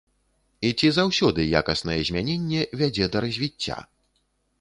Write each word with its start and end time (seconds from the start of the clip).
І 0.69 0.69
ці 0.79 0.87
заўсёды 0.97 1.45
якаснае 1.59 1.97
змяненне 2.07 2.61
вядзе 2.81 3.05
да 3.17 3.23
развіцця? 3.27 3.77